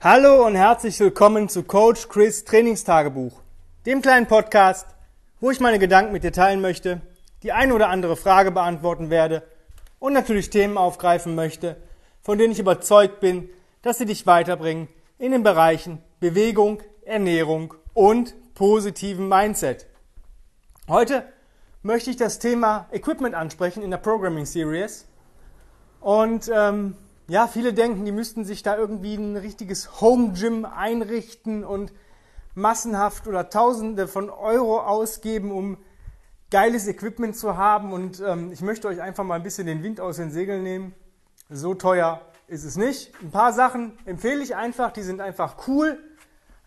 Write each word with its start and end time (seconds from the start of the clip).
Hallo 0.00 0.46
und 0.46 0.54
herzlich 0.54 1.00
willkommen 1.00 1.48
zu 1.48 1.64
Coach 1.64 2.08
Chris 2.08 2.44
Trainingstagebuch, 2.44 3.32
dem 3.84 4.00
kleinen 4.00 4.28
Podcast, 4.28 4.86
wo 5.40 5.50
ich 5.50 5.58
meine 5.58 5.80
Gedanken 5.80 6.12
mit 6.12 6.22
dir 6.22 6.30
teilen 6.30 6.60
möchte, 6.60 7.00
die 7.42 7.50
eine 7.50 7.74
oder 7.74 7.88
andere 7.88 8.14
Frage 8.14 8.52
beantworten 8.52 9.10
werde 9.10 9.42
und 9.98 10.12
natürlich 10.12 10.50
Themen 10.50 10.78
aufgreifen 10.78 11.34
möchte, 11.34 11.74
von 12.22 12.38
denen 12.38 12.52
ich 12.52 12.60
überzeugt 12.60 13.18
bin, 13.18 13.50
dass 13.82 13.98
sie 13.98 14.06
dich 14.06 14.24
weiterbringen 14.24 14.86
in 15.18 15.32
den 15.32 15.42
Bereichen 15.42 16.00
Bewegung, 16.20 16.80
Ernährung 17.04 17.74
und 17.92 18.36
positiven 18.54 19.28
Mindset. 19.28 19.88
Heute 20.86 21.24
möchte 21.82 22.10
ich 22.10 22.16
das 22.16 22.38
Thema 22.38 22.86
Equipment 22.92 23.34
ansprechen 23.34 23.82
in 23.82 23.90
der 23.90 23.98
Programming 23.98 24.46
Series. 24.46 25.08
Und 26.00 26.48
ähm, 26.54 26.94
ja, 27.28 27.46
viele 27.46 27.74
denken, 27.74 28.06
die 28.06 28.12
müssten 28.12 28.44
sich 28.44 28.62
da 28.62 28.76
irgendwie 28.76 29.14
ein 29.14 29.36
richtiges 29.36 30.00
Home 30.00 30.32
Gym 30.32 30.64
einrichten 30.64 31.62
und 31.62 31.92
massenhaft 32.54 33.28
oder 33.28 33.50
Tausende 33.50 34.08
von 34.08 34.30
Euro 34.30 34.80
ausgeben, 34.80 35.52
um 35.52 35.76
geiles 36.50 36.88
Equipment 36.88 37.36
zu 37.36 37.58
haben. 37.58 37.92
Und 37.92 38.20
ähm, 38.26 38.50
ich 38.50 38.62
möchte 38.62 38.88
euch 38.88 39.02
einfach 39.02 39.24
mal 39.24 39.34
ein 39.34 39.42
bisschen 39.42 39.66
den 39.66 39.82
Wind 39.82 40.00
aus 40.00 40.16
den 40.16 40.30
Segeln 40.30 40.62
nehmen. 40.62 40.94
So 41.50 41.74
teuer 41.74 42.22
ist 42.46 42.64
es 42.64 42.78
nicht. 42.78 43.12
Ein 43.20 43.30
paar 43.30 43.52
Sachen 43.52 43.98
empfehle 44.06 44.42
ich 44.42 44.56
einfach, 44.56 44.90
die 44.90 45.02
sind 45.02 45.20
einfach 45.20 45.68
cool. 45.68 45.98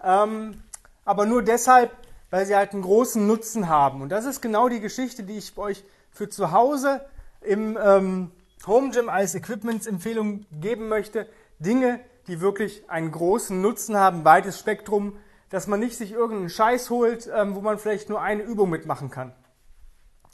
Ähm, 0.04 0.62
aber 1.06 1.26
nur 1.26 1.42
deshalb, 1.42 1.92
weil 2.30 2.46
sie 2.46 2.56
halt 2.56 2.74
einen 2.74 2.84
großen 2.84 3.26
Nutzen 3.26 3.68
haben. 3.68 4.04
Und 4.04 4.10
das 4.10 4.26
ist 4.26 4.42
genau 4.42 4.70
die 4.70 4.80
Geschichte, 4.80 5.24
die 5.24 5.40
ich 5.40 5.58
euch 5.58 5.84
für 6.12 6.30
zu 6.30 6.52
Hause 6.52 7.04
im 7.42 7.80
ähm, 7.84 8.32
Home 8.68 8.92
Gym 8.92 9.10
als 9.10 9.36
Equipmentsempfehlung 9.36 10.46
geben 10.52 10.88
möchte. 10.88 11.28
Dinge, 11.60 12.00
die 12.28 12.42
wirklich 12.42 12.90
einen 12.90 13.12
großen 13.12 13.62
Nutzen 13.62 13.98
haben, 13.98 14.24
weites 14.26 14.60
Spektrum, 14.60 15.18
dass 15.50 15.68
man 15.68 15.80
nicht 15.80 15.98
sich 15.98 16.12
irgendeinen 16.12 16.50
Scheiß 16.50 16.90
holt, 16.90 17.30
ähm, 17.34 17.56
wo 17.56 17.62
man 17.62 17.78
vielleicht 17.78 18.10
nur 18.10 18.22
eine 18.22 18.44
Übung 18.44 18.70
mitmachen 18.70 19.10
kann. 19.10 19.34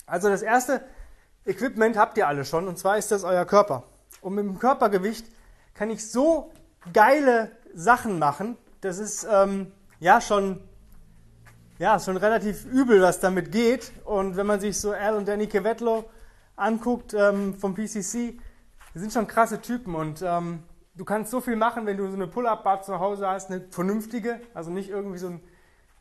Also 0.05 0.29
das 0.29 0.41
erste 0.41 0.81
Equipment 1.45 1.97
habt 1.97 2.17
ihr 2.17 2.27
alle 2.27 2.45
schon, 2.45 2.67
und 2.67 2.77
zwar 2.77 2.97
ist 2.97 3.11
das 3.11 3.23
euer 3.23 3.45
Körper. 3.45 3.83
Und 4.21 4.35
mit 4.35 4.45
dem 4.45 4.59
Körpergewicht 4.59 5.25
kann 5.73 5.89
ich 5.89 6.09
so 6.09 6.52
geile 6.93 7.52
Sachen 7.73 8.19
machen. 8.19 8.57
Das 8.81 8.99
ist 8.99 9.27
ähm, 9.30 9.71
ja 9.99 10.21
schon 10.21 10.61
ja, 11.80 11.99
schon 11.99 12.17
relativ 12.17 12.65
übel, 12.65 13.02
was 13.02 13.19
damit 13.19 13.52
geht. 13.52 13.91
Und 14.03 14.35
wenn 14.35 14.47
man 14.47 14.59
sich 14.59 14.80
so 14.80 14.91
Al 14.91 15.15
und 15.15 15.27
Danny 15.27 15.47
Kevetlo 15.47 16.05
anguckt 16.58 17.13
ähm, 17.13 17.53
vom 17.53 17.73
PCC, 17.73 18.38
die 18.94 19.00
sind 19.00 19.13
schon 19.13 19.27
krasse 19.27 19.61
Typen 19.61 19.95
und 19.95 20.22
ähm, 20.22 20.64
du 20.95 21.05
kannst 21.05 21.31
so 21.31 21.39
viel 21.39 21.55
machen, 21.55 21.86
wenn 21.86 21.97
du 21.97 22.08
so 22.08 22.16
eine 22.16 22.27
Pull-Up-Bar 22.27 22.81
zu 22.81 22.99
Hause 22.99 23.27
hast, 23.27 23.49
eine 23.49 23.61
vernünftige, 23.69 24.41
also 24.53 24.72
nicht 24.72 24.89
irgendwie 24.89 25.19
so 25.19 25.27
ein 25.27 25.41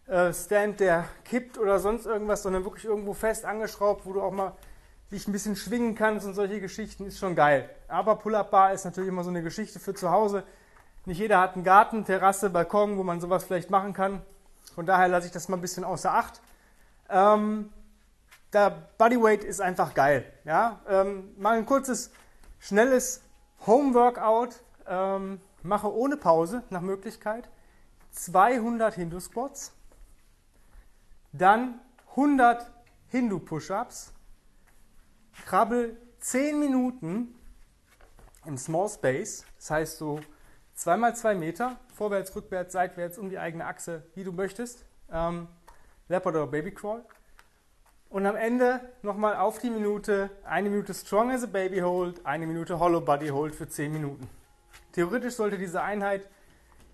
äh, 0.07 0.33
Stand, 0.33 0.81
der 0.81 1.05
kippt 1.25 1.59
oder 1.59 1.79
sonst 1.79 2.07
irgendwas, 2.07 2.43
sondern 2.43 2.65
wirklich 2.65 2.87
irgendwo 2.87 3.13
fest 3.13 3.45
angeschraubt, 3.45 4.07
wo 4.07 4.15
du 4.15 4.23
auch 4.23 4.33
mal 4.33 4.53
dich 5.13 5.29
ein 5.29 5.33
bisschen 5.33 5.55
schwingen 5.55 5.95
kannst 5.95 6.27
und 6.27 6.35
solche 6.35 6.61
Geschichten, 6.61 7.07
ist 7.07 7.19
schon 7.19 7.37
geil. 7.37 7.71
Aber 7.87 8.17
Pull-Up-Bar 8.17 8.73
ist 8.73 8.85
natürlich 8.85 9.09
immer 9.09 9.23
so 9.23 9.31
eine 9.31 9.43
Geschichte 9.43 9.79
für 9.79 9.95
zu 9.95 10.11
Hause. 10.11 10.43
Nicht 11.05 11.19
jeder 11.19 11.41
hat 11.41 11.55
einen 11.55 11.63
Garten, 11.63 12.05
Terrasse, 12.05 12.51
Balkon, 12.51 12.97
wo 12.97 13.05
man 13.05 13.21
sowas 13.21 13.45
vielleicht 13.45 13.71
machen 13.71 13.93
kann. 13.93 14.23
Von 14.75 14.87
daher 14.87 15.07
lasse 15.07 15.27
ich 15.27 15.33
das 15.33 15.49
mal 15.49 15.57
ein 15.57 15.61
bisschen 15.61 15.85
außer 15.85 16.13
Acht. 16.13 16.41
Ähm, 17.09 17.71
der 18.57 18.71
Bodyweight 18.97 19.45
ist 19.45 19.61
einfach 19.61 19.93
geil. 19.93 20.25
Ja? 20.45 20.81
Ähm, 20.89 21.35
mal 21.37 21.59
ein 21.59 21.67
kurzes, 21.67 22.11
schnelles 22.59 23.23
Home-Workout. 23.67 24.63
Ähm, 24.89 25.41
mache 25.63 25.93
ohne 25.93 26.17
Pause 26.17 26.63
nach 26.71 26.81
Möglichkeit 26.81 27.51
200 28.13 28.95
Hindu-Squats, 28.95 29.73
dann 31.33 31.81
100 32.11 32.71
Hindu-Push-Ups, 33.09 34.13
krabbel 35.45 35.99
10 36.21 36.59
Minuten 36.59 37.35
im 38.47 38.57
Small 38.57 38.89
Space, 38.89 39.45
das 39.57 39.71
heißt 39.71 39.99
so 39.99 40.21
2 40.77 40.97
mal 40.97 41.15
2 41.15 41.35
Meter, 41.35 41.77
vorwärts, 41.93 42.35
rückwärts, 42.35 42.73
seitwärts, 42.73 43.19
um 43.19 43.29
die 43.29 43.39
eigene 43.39 43.67
Achse, 43.67 44.05
wie 44.15 44.25
du 44.25 44.33
möchtest. 44.33 44.87
Ähm, 45.13 45.49
Leopard 46.09 46.37
oder 46.37 46.47
Baby 46.47 46.73
Crawl. 46.73 47.05
Und 48.09 48.25
am 48.25 48.37
Ende 48.37 48.81
nochmal 49.03 49.37
auf 49.37 49.59
die 49.59 49.71
Minute, 49.71 50.31
eine 50.45 50.71
Minute 50.71 50.95
Strong 50.95 51.33
as 51.33 51.43
a 51.43 51.47
Baby 51.47 51.81
Hold, 51.81 52.25
eine 52.25 52.47
Minute 52.47 52.79
Hollow 52.79 53.01
Body 53.01 53.29
Hold 53.29 53.55
für 53.55 53.69
10 53.69 53.93
Minuten. 53.93 54.29
Theoretisch 54.93 55.35
sollte 55.35 55.59
diese 55.59 55.83
Einheit 55.83 56.29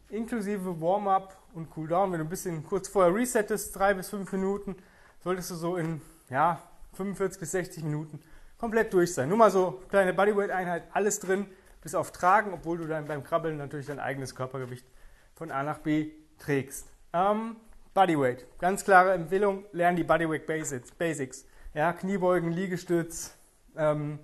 inklusive 0.09 0.81
Warm-up 0.81 1.37
und 1.55 1.71
Cooldown, 1.71 2.13
wenn 2.13 2.19
du 2.19 2.25
ein 2.25 2.31
bisschen 2.31 2.65
kurz 2.65 2.89
vorher 2.89 3.15
resettest, 3.15 3.77
3 3.77 3.95
bis 3.95 4.09
5 4.09 4.33
Minuten, 4.33 4.77
solltest 5.23 5.51
du 5.51 5.55
so 5.55 5.77
in 5.77 6.01
ja, 6.31 6.61
45 6.95 7.41
bis 7.41 7.51
60 7.53 7.85
Minuten 7.85 8.21
komplett 8.59 8.93
durch 8.93 9.13
sein. 9.13 9.29
Nur 9.29 9.39
mal 9.39 9.51
so 9.51 9.83
kleine 9.89 10.13
Bodyweight-Einheit, 10.15 10.85
alles 10.93 11.19
drin 11.21 11.47
bis 11.83 11.95
auf 11.95 12.13
Tragen, 12.13 12.53
obwohl 12.53 12.79
du 12.79 12.87
dann 12.87 13.07
beim 13.07 13.25
Krabbeln 13.25 13.57
natürlich 13.57 13.87
dein 13.87 13.99
eigenes 13.99 14.35
Körpergewicht 14.35 14.87
von 15.35 15.51
A 15.51 15.63
nach 15.63 15.79
B 15.79 16.13
trägst. 16.39 16.87
Ähm, 17.13 17.57
Bodyweight, 17.95 18.47
ganz 18.59 18.85
klare 18.85 19.13
Empfehlung, 19.13 19.65
lernen 19.73 19.97
die 19.97 20.05
Bodyweight 20.05 20.47
Basics. 20.47 20.91
Basics. 20.93 21.45
Ja, 21.75 21.93
Kniebeugen, 21.93 22.51
Liegestütz, 22.51 23.35
ähm, 23.77 24.19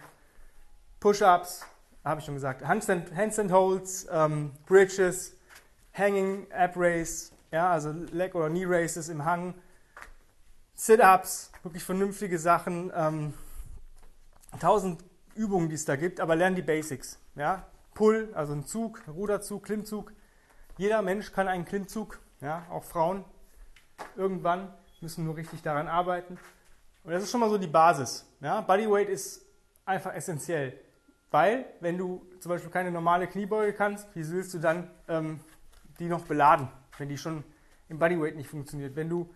Push-Ups, 1.01 1.67
habe 2.03 2.21
ich 2.21 2.25
schon 2.25 2.35
gesagt, 2.35 2.65
Handstand, 2.67 3.15
Handstand 3.15 3.53
Holds, 3.53 4.07
ähm, 4.11 4.53
Bridges, 4.67 5.37
Hanging 5.93 6.51
Ab 6.51 6.73
Race, 6.77 7.33
ja, 7.51 7.71
also 7.71 7.93
Leg- 8.13 8.35
oder 8.35 8.49
Knee 8.49 8.65
Races 8.67 9.11
im 9.11 9.25
Hang, 9.25 9.55
Sit-Ups, 10.75 11.53
wirklich 11.63 11.85
vernünftige 11.85 12.39
Sachen, 12.39 12.91
ähm, 12.95 13.35
tausend 14.61 15.05
Übungen, 15.35 15.69
die 15.69 15.75
es 15.75 15.85
da 15.85 15.97
gibt, 15.97 16.21
aber 16.21 16.37
lernen 16.37 16.57
die 16.57 16.63
Basics. 16.63 17.19
Ja? 17.35 17.67
Pull, 17.95 18.31
also 18.35 18.55
ein 18.55 18.65
Zug, 18.65 19.03
Ruderzug, 19.09 19.65
Klimmzug. 19.65 20.13
Jeder 20.79 21.03
Mensch 21.03 21.33
kann 21.33 21.49
einen 21.49 21.65
Klimmzug, 21.65 22.19
ja? 22.41 22.65
auch 22.71 22.85
Frauen. 22.85 23.25
Irgendwann 24.17 24.73
müssen 25.01 25.25
nur 25.25 25.37
richtig 25.37 25.63
daran 25.63 25.89
arbeiten. 25.89 26.39
Und 27.05 27.13
das 27.13 27.23
ist 27.23 27.31
schon 27.31 27.41
mal 27.41 27.51
so 27.51 27.59
die 27.59 27.67
Basis. 27.67 28.27
Ja? 28.41 28.61
Bodyweight 28.61 29.09
ist 29.09 29.45
einfach 29.85 30.15
essentiell. 30.15 30.79
Weil, 31.31 31.67
wenn 31.81 31.99
du 31.99 32.27
zum 32.41 32.51
Beispiel 32.51 32.71
keine 32.71 32.91
normale 32.91 33.27
Kniebeuge 33.27 33.73
kannst, 33.73 34.09
wie 34.15 34.29
willst 34.29 34.55
du 34.55 34.59
dann 34.59 34.91
ähm, 35.09 35.41
die 35.99 36.07
noch 36.07 36.25
beladen, 36.25 36.69
wenn 36.97 37.09
die 37.09 37.19
schon 37.19 37.45
im 37.89 37.99
Bodyweight 37.99 38.37
nicht 38.37 38.49
funktioniert? 38.49 38.97
Wenn 38.97 39.09
du 39.09 39.29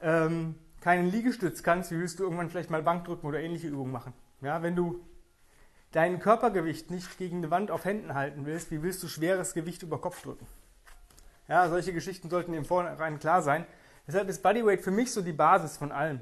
ähm, 0.00 0.56
keinen 0.80 1.10
Liegestütz 1.10 1.62
kannst, 1.62 1.92
wie 1.92 1.98
willst 1.98 2.18
du 2.18 2.24
irgendwann 2.24 2.50
vielleicht 2.50 2.70
mal 2.70 2.82
Bankdrücken 2.82 3.28
oder 3.28 3.40
ähnliche 3.40 3.68
Übungen 3.68 3.92
machen? 3.92 4.12
Ja, 4.40 4.62
wenn 4.62 4.74
du 4.74 5.00
dein 5.92 6.18
Körpergewicht 6.18 6.90
nicht 6.90 7.18
gegen 7.18 7.38
eine 7.38 7.50
Wand 7.50 7.70
auf 7.70 7.84
Händen 7.84 8.14
halten 8.14 8.44
willst, 8.46 8.70
wie 8.72 8.82
willst 8.82 9.02
du 9.02 9.08
schweres 9.08 9.54
Gewicht 9.54 9.82
über 9.82 10.00
Kopf 10.00 10.22
drücken? 10.22 10.46
Ja, 11.48 11.68
solche 11.68 11.92
Geschichten 11.92 12.30
sollten 12.30 12.54
im 12.54 12.64
Vornherein 12.64 13.18
klar 13.18 13.42
sein. 13.42 13.66
Deshalb 14.06 14.28
ist 14.28 14.42
Bodyweight 14.42 14.80
für 14.80 14.90
mich 14.90 15.12
so 15.12 15.22
die 15.22 15.32
Basis 15.32 15.76
von 15.76 15.92
allem. 15.92 16.20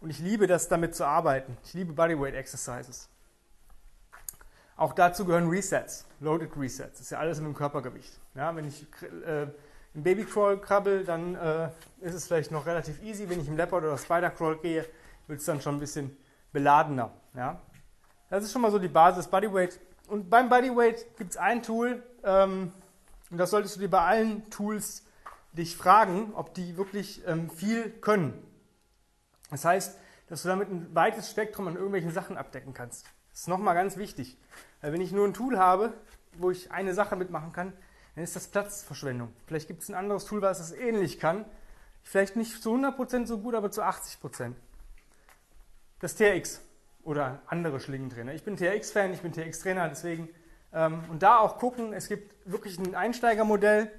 Und 0.00 0.10
ich 0.10 0.18
liebe 0.18 0.46
das, 0.46 0.68
damit 0.68 0.94
zu 0.94 1.04
arbeiten. 1.04 1.56
Ich 1.64 1.74
liebe 1.74 1.92
Bodyweight 1.92 2.34
Exercises. 2.34 3.08
Auch 4.76 4.92
dazu 4.92 5.24
gehören 5.24 5.48
Resets, 5.48 6.06
Loaded 6.20 6.56
Resets. 6.56 6.92
Das 6.92 7.00
ist 7.00 7.10
ja 7.10 7.18
alles 7.18 7.38
mit 7.38 7.48
dem 7.48 7.54
Körpergewicht. 7.54 8.12
Ja, 8.34 8.54
wenn 8.54 8.66
ich 8.68 8.86
äh, 9.26 9.48
im 9.94 10.02
Babycrawl 10.04 10.60
krabbel, 10.60 11.04
dann 11.04 11.34
äh, 11.34 11.68
ist 12.00 12.14
es 12.14 12.26
vielleicht 12.26 12.52
noch 12.52 12.64
relativ 12.64 13.02
easy. 13.02 13.28
Wenn 13.28 13.40
ich 13.40 13.48
im 13.48 13.56
Leopard 13.56 13.82
oder 13.82 13.98
Spider 13.98 14.30
Crawl 14.30 14.56
gehe, 14.58 14.86
wird 15.26 15.40
es 15.40 15.46
dann 15.46 15.60
schon 15.60 15.76
ein 15.76 15.80
bisschen 15.80 16.16
beladener. 16.52 17.10
Ja? 17.34 17.60
Das 18.30 18.44
ist 18.44 18.52
schon 18.52 18.62
mal 18.62 18.70
so 18.70 18.78
die 18.78 18.88
Basis 18.88 19.26
Bodyweight. 19.26 19.80
Und 20.06 20.30
beim 20.30 20.48
Bodyweight 20.48 21.16
gibt 21.16 21.32
es 21.32 21.36
ein 21.36 21.62
Tool, 21.62 22.02
ähm, 22.22 22.72
und 23.30 23.38
das 23.38 23.50
solltest 23.50 23.76
du 23.76 23.80
dir 23.80 23.90
bei 23.90 24.00
allen 24.00 24.48
Tools 24.48 25.04
dich 25.58 25.76
fragen, 25.76 26.32
ob 26.34 26.54
die 26.54 26.76
wirklich 26.76 27.26
ähm, 27.26 27.50
viel 27.50 27.90
können. 27.90 28.42
Das 29.50 29.64
heißt, 29.64 29.98
dass 30.28 30.42
du 30.42 30.48
damit 30.48 30.70
ein 30.70 30.94
weites 30.94 31.30
Spektrum 31.30 31.68
an 31.68 31.74
irgendwelchen 31.74 32.12
Sachen 32.12 32.36
abdecken 32.36 32.74
kannst. 32.74 33.06
Das 33.30 33.40
ist 33.40 33.48
nochmal 33.48 33.74
ganz 33.74 33.96
wichtig. 33.96 34.36
Weil 34.80 34.92
wenn 34.92 35.00
ich 35.00 35.12
nur 35.12 35.26
ein 35.26 35.34
Tool 35.34 35.58
habe, 35.58 35.94
wo 36.34 36.50
ich 36.50 36.70
eine 36.70 36.94
Sache 36.94 37.16
mitmachen 37.16 37.52
kann, 37.52 37.72
dann 38.14 38.24
ist 38.24 38.36
das 38.36 38.48
Platzverschwendung. 38.48 39.32
Vielleicht 39.46 39.68
gibt 39.68 39.82
es 39.82 39.88
ein 39.88 39.94
anderes 39.94 40.24
Tool, 40.24 40.42
was 40.42 40.58
das 40.58 40.72
ähnlich 40.72 41.18
kann. 41.18 41.44
Vielleicht 42.02 42.36
nicht 42.36 42.62
zu 42.62 42.74
100% 42.74 43.26
so 43.26 43.38
gut, 43.38 43.54
aber 43.54 43.70
zu 43.70 43.82
80%. 43.82 44.54
Das 46.00 46.16
TRX 46.16 46.60
oder 47.02 47.42
andere 47.46 47.80
Schlingentrainer. 47.80 48.34
Ich 48.34 48.44
bin 48.44 48.56
TRX-Fan, 48.56 49.12
ich 49.12 49.20
bin 49.20 49.32
TRX-Trainer, 49.32 49.88
deswegen 49.88 50.28
ähm, 50.72 51.04
und 51.10 51.22
da 51.22 51.38
auch 51.38 51.58
gucken, 51.58 51.92
es 51.92 52.08
gibt 52.08 52.34
wirklich 52.50 52.78
ein 52.78 52.94
Einsteigermodell. 52.94 53.90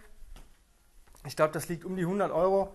Ich 1.30 1.36
glaube, 1.36 1.54
das 1.54 1.70
liegt 1.70 1.86
um 1.86 1.96
die 1.96 2.02
100 2.02 2.32
Euro. 2.32 2.74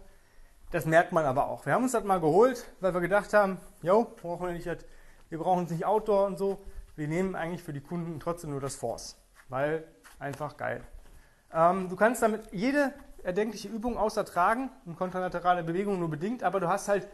Das 0.71 0.87
merkt 0.87 1.11
man 1.11 1.25
aber 1.25 1.49
auch. 1.49 1.67
Wir 1.67 1.73
haben 1.73 1.83
uns 1.83 1.91
das 1.91 2.05
mal 2.05 2.21
geholt, 2.21 2.65
weil 2.79 2.95
wir 2.95 3.01
gedacht 3.01 3.33
haben, 3.33 3.59
jo, 3.83 4.07
brauchen 4.23 4.47
wir 4.47 4.53
nicht, 4.53 4.87
wir 5.29 5.39
brauchen 5.39 5.65
es 5.65 5.73
nicht 5.73 5.85
Outdoor 5.85 6.27
und 6.27 6.39
so. 6.39 6.63
Wir 6.95 7.09
nehmen 7.09 7.35
eigentlich 7.35 7.65
für 7.65 7.73
die 7.73 7.81
Kunden 7.81 8.21
trotzdem 8.21 8.51
nur 8.51 8.61
das 8.61 8.77
Force, 8.77 9.17
weil 9.49 9.83
einfach 10.21 10.57
geil. 10.57 10.85
Ähm, 11.53 11.89
du 11.89 11.97
kannst 11.97 12.23
damit 12.23 12.43
jede 12.53 12.95
erdenkliche 13.25 13.67
Übung 13.67 13.99
außer 13.99 14.25
Tragen 14.25 14.71
und 14.87 14.95
kontralaterale 14.97 15.65
Bewegungen 15.65 15.99
nur 15.99 16.09
bedingt, 16.11 16.45
aber 16.45 16.61
du 16.61 16.69
hast 16.69 16.87
halt 16.87 17.09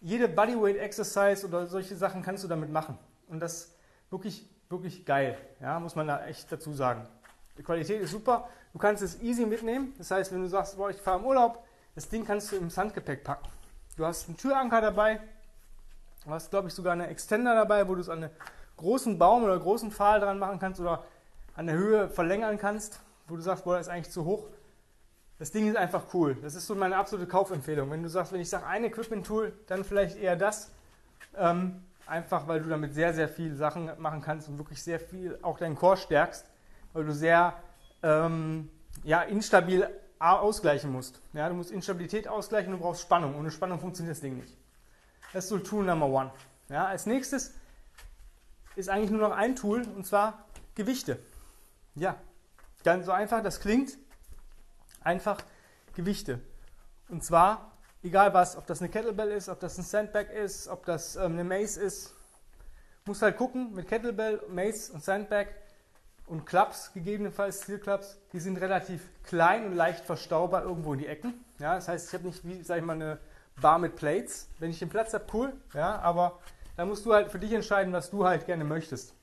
jede 0.00 0.28
Bodyweight 0.28 0.78
Exercise 0.78 1.46
oder 1.46 1.66
solche 1.66 1.94
Sachen 1.94 2.22
kannst 2.22 2.42
du 2.42 2.48
damit 2.48 2.72
machen. 2.72 2.96
Und 3.28 3.40
das 3.40 3.52
ist 3.52 3.76
wirklich, 4.08 4.48
wirklich 4.70 5.04
geil, 5.04 5.36
ja, 5.60 5.78
muss 5.78 5.94
man 5.94 6.06
da 6.06 6.24
echt 6.24 6.50
dazu 6.50 6.72
sagen. 6.72 7.06
Die 7.58 7.62
Qualität 7.62 8.00
ist 8.02 8.10
super, 8.10 8.48
du 8.72 8.78
kannst 8.78 9.02
es 9.02 9.20
easy 9.22 9.46
mitnehmen. 9.46 9.94
Das 9.98 10.10
heißt, 10.10 10.32
wenn 10.32 10.42
du 10.42 10.48
sagst, 10.48 10.76
boah, 10.76 10.90
ich 10.90 10.96
fahre 10.96 11.18
im 11.18 11.24
Urlaub, 11.24 11.64
das 11.94 12.08
Ding 12.08 12.24
kannst 12.24 12.52
du 12.52 12.56
im 12.56 12.74
Handgepäck 12.74 13.24
packen. 13.24 13.48
Du 13.96 14.04
hast 14.04 14.28
einen 14.28 14.36
Türanker 14.36 14.80
dabei, 14.80 15.20
du 16.24 16.30
hast, 16.30 16.50
glaube 16.50 16.68
ich, 16.68 16.74
sogar 16.74 16.92
eine 16.92 17.06
Extender 17.08 17.54
dabei, 17.54 17.88
wo 17.88 17.94
du 17.94 18.00
es 18.00 18.08
an 18.08 18.24
einen 18.24 18.32
großen 18.76 19.18
Baum 19.18 19.44
oder 19.44 19.58
großen 19.58 19.90
Pfahl 19.90 20.20
dran 20.20 20.38
machen 20.38 20.58
kannst 20.58 20.80
oder 20.80 21.04
an 21.54 21.66
der 21.66 21.76
Höhe 21.76 22.08
verlängern 22.10 22.58
kannst, 22.58 23.00
wo 23.28 23.36
du 23.36 23.42
sagst, 23.42 23.64
boah, 23.64 23.78
das 23.78 23.86
ist 23.86 23.92
eigentlich 23.92 24.12
zu 24.12 24.24
hoch. 24.24 24.46
Das 25.38 25.50
Ding 25.50 25.68
ist 25.68 25.76
einfach 25.76 26.04
cool. 26.14 26.36
Das 26.42 26.54
ist 26.54 26.66
so 26.66 26.74
meine 26.74 26.96
absolute 26.96 27.28
Kaufempfehlung. 27.28 27.90
Wenn 27.90 28.02
du 28.02 28.08
sagst, 28.08 28.32
wenn 28.32 28.40
ich 28.40 28.48
sage 28.48 28.66
ein 28.66 28.84
Equipment-Tool, 28.84 29.52
dann 29.66 29.84
vielleicht 29.84 30.16
eher 30.16 30.36
das. 30.36 30.70
Ähm, 31.36 31.82
einfach 32.06 32.46
weil 32.46 32.60
du 32.60 32.68
damit 32.68 32.94
sehr, 32.94 33.12
sehr 33.12 33.28
viele 33.28 33.54
Sachen 33.54 33.90
machen 33.98 34.22
kannst 34.22 34.48
und 34.48 34.58
wirklich 34.58 34.82
sehr 34.82 35.00
viel 35.00 35.38
auch 35.42 35.58
deinen 35.58 35.76
Core 35.76 35.96
stärkst, 35.96 36.46
weil 36.96 37.04
du 37.04 37.12
sehr 37.12 37.52
ähm, 38.02 38.70
ja, 39.04 39.22
instabil 39.22 39.88
ausgleichen 40.18 40.90
musst. 40.90 41.20
Ja, 41.34 41.48
du 41.48 41.54
musst 41.54 41.70
Instabilität 41.70 42.26
ausgleichen 42.26 42.72
du 42.72 42.78
brauchst 42.78 43.02
Spannung. 43.02 43.38
Ohne 43.38 43.50
Spannung 43.50 43.78
funktioniert 43.78 44.16
das 44.16 44.22
Ding 44.22 44.38
nicht. 44.38 44.56
Das 45.32 45.44
ist 45.44 45.50
so 45.50 45.58
Tool 45.58 45.84
Number 45.84 46.06
One. 46.06 46.32
Ja, 46.70 46.86
als 46.86 47.04
nächstes 47.04 47.52
ist 48.76 48.88
eigentlich 48.88 49.10
nur 49.10 49.20
noch 49.20 49.36
ein 49.36 49.56
Tool 49.56 49.82
und 49.82 50.06
zwar 50.06 50.46
Gewichte. 50.74 51.18
Ja, 51.94 52.16
ganz 52.82 53.04
so 53.04 53.12
einfach, 53.12 53.42
das 53.42 53.60
klingt 53.60 53.98
einfach 55.02 55.42
Gewichte. 55.94 56.40
Und 57.10 57.22
zwar, 57.22 57.72
egal 58.02 58.32
was, 58.32 58.56
ob 58.56 58.66
das 58.66 58.80
eine 58.80 58.88
Kettlebell 58.88 59.30
ist, 59.32 59.50
ob 59.50 59.60
das 59.60 59.76
ein 59.76 59.84
Sandbag 59.84 60.30
ist, 60.30 60.68
ob 60.68 60.86
das 60.86 61.16
ähm, 61.16 61.32
eine 61.32 61.44
Mace 61.44 61.76
ist, 61.76 62.14
muss 63.04 63.20
halt 63.20 63.36
gucken, 63.36 63.74
mit 63.74 63.86
Kettlebell, 63.86 64.42
Mace 64.48 64.90
und 64.90 65.04
Sandbag 65.04 65.48
und 66.26 66.44
Clubs, 66.44 66.92
gegebenenfalls 66.92 67.64
Clubs, 67.82 68.18
die 68.32 68.40
sind 68.40 68.58
relativ 68.60 69.02
klein 69.22 69.66
und 69.66 69.74
leicht 69.74 70.04
verstaubar 70.04 70.64
irgendwo 70.64 70.92
in 70.92 70.98
die 70.98 71.06
Ecken. 71.06 71.44
Ja, 71.58 71.76
das 71.76 71.88
heißt, 71.88 72.08
ich 72.08 72.14
habe 72.14 72.26
nicht 72.26 72.44
wie, 72.44 72.62
sag 72.62 72.78
ich 72.78 72.84
mal, 72.84 72.94
eine 72.94 73.18
Bar 73.60 73.78
mit 73.78 73.96
Plates. 73.96 74.48
Wenn 74.58 74.70
ich 74.70 74.78
den 74.78 74.88
Platz 74.88 75.14
habe, 75.14 75.24
cool, 75.32 75.52
ja, 75.72 75.98
aber 76.00 76.38
da 76.76 76.84
musst 76.84 77.06
du 77.06 77.14
halt 77.14 77.30
für 77.30 77.38
dich 77.38 77.52
entscheiden, 77.52 77.92
was 77.92 78.10
du 78.10 78.26
halt 78.26 78.46
gerne 78.46 78.64
möchtest. 78.64 79.14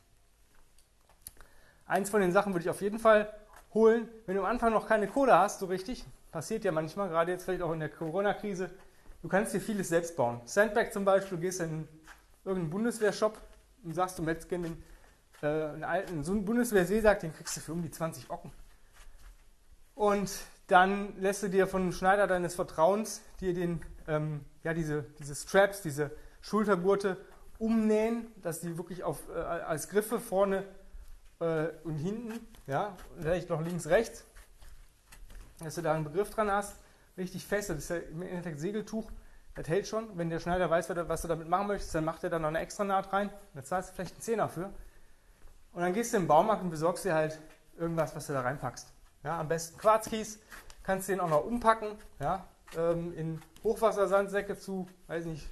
Eins 1.86 2.10
von 2.10 2.22
den 2.22 2.32
Sachen 2.32 2.54
würde 2.54 2.64
ich 2.64 2.70
auf 2.70 2.82
jeden 2.82 3.00
Fall 3.00 3.32
holen, 3.74 4.08
wenn 4.26 4.36
du 4.36 4.42
am 4.42 4.50
Anfang 4.50 4.72
noch 4.72 4.88
keine 4.88 5.08
Kohle 5.08 5.38
hast, 5.38 5.60
so 5.60 5.66
richtig, 5.66 6.06
passiert 6.32 6.64
ja 6.64 6.72
manchmal, 6.72 7.10
gerade 7.10 7.32
jetzt 7.32 7.44
vielleicht 7.44 7.62
auch 7.62 7.74
in 7.74 7.80
der 7.80 7.90
Corona-Krise, 7.90 8.70
du 9.22 9.28
kannst 9.28 9.54
dir 9.54 9.60
vieles 9.60 9.90
selbst 9.90 10.16
bauen. 10.16 10.42
Sandbag 10.46 10.92
zum 10.92 11.06
Beispiel, 11.06 11.38
du 11.38 11.42
gehst 11.42 11.60
in 11.60 11.88
irgendeinen 12.46 12.72
Bundeswehrshop 12.72 13.38
und 13.84 13.94
sagst, 13.94 14.18
du 14.18 14.24
möchtest 14.24 14.50
gerne 14.50 14.70
den, 14.70 14.84
äh, 15.44 15.46
einen 15.46 15.84
alten, 15.84 16.24
so 16.24 16.32
einen 16.32 16.46
Bundeswehr-Seesack, 16.46 17.20
den 17.20 17.34
kriegst 17.34 17.58
du 17.58 17.62
für 17.62 17.74
um 17.74 17.82
die 17.82 17.92
20 17.92 18.30
Ocken. 18.30 18.52
Und 19.94 20.32
dann 20.68 21.20
lässt 21.20 21.44
du 21.44 21.50
dir 21.50 21.68
von 21.68 21.82
einem 21.82 21.92
Schneider 21.92 22.26
deines 22.26 22.56
Vertrauens 22.56 23.22
dir 23.42 23.54
den, 23.54 23.82
ähm, 24.08 24.46
ja, 24.64 24.74
diese, 24.74 25.04
diese 25.20 25.36
Straps, 25.36 25.82
diese 25.82 26.12
Schultergurte 26.42 27.18
umnähen, 27.60 28.28
dass 28.42 28.62
die 28.62 28.78
wirklich 28.78 29.04
auf, 29.04 29.20
äh, 29.30 29.40
als 29.40 29.90
Griffe 29.90 30.20
vorne 30.20 30.64
äh, 31.40 31.68
und 31.84 31.98
hinten, 31.98 32.40
ja, 32.66 32.96
vielleicht 33.20 33.50
noch 33.50 33.62
links, 33.62 33.88
rechts, 33.88 34.26
dass 35.60 35.76
du 35.76 35.82
da 35.82 35.94
einen 35.94 36.06
Begriff 36.06 36.30
dran 36.30 36.50
hast, 36.50 36.78
richtig 37.18 37.46
fest, 37.46 37.70
das 37.70 37.78
ist 37.78 37.90
ja 37.90 37.98
im 37.98 38.22
Endeffekt 38.22 38.60
Segeltuch, 38.60 39.12
das 39.56 39.68
hält 39.68 39.88
schon. 39.88 40.18
Wenn 40.18 40.30
der 40.30 40.40
Schneider 40.40 40.70
weiß, 40.70 40.90
was 40.90 41.22
du 41.22 41.28
damit 41.28 41.48
machen 41.48 41.68
möchtest, 41.68 41.94
dann 41.94 42.06
macht 42.06 42.24
er 42.24 42.30
da 42.30 42.40
noch 42.40 42.48
eine 42.48 42.60
extra 42.60 42.84
Naht 42.84 43.14
rein, 43.14 43.30
da 43.54 43.64
zahlst 43.64 43.92
du 43.92 43.96
vielleicht 43.96 44.16
einen 44.16 44.22
Zehner 44.22 44.50
für. 44.50 44.74
Und 45.74 45.82
dann 45.82 45.94
gehst 45.94 46.14
du 46.14 46.18
im 46.18 46.28
Baumarkt 46.28 46.64
und 46.64 46.70
besorgst 46.70 47.04
dir 47.06 47.14
halt 47.14 47.40
irgendwas, 47.78 48.16
was 48.16 48.28
du 48.28 48.34
da 48.34 48.42
reinpackst. 48.42 48.94
Ja, 49.24 49.40
am 49.40 49.48
besten 49.48 49.78
Quarzkies, 49.78 50.40
kannst 50.84 51.08
du 51.08 51.14
den 51.14 51.20
auch 51.20 51.30
noch 51.30 51.46
umpacken, 51.46 51.96
ja, 52.20 52.46
ähm, 52.78 53.14
in 53.14 53.42
Hochwassersandsäcke 53.64 54.58
zu, 54.58 54.88
weiß 55.08 55.26
nicht, 55.26 55.50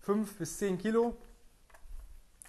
5 0.00 0.38
bis 0.38 0.58
10 0.58 0.78
Kilo. 0.78 1.16